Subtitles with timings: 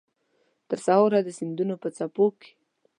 [0.69, 2.51] ترسهاره د سیندونو په څپو کې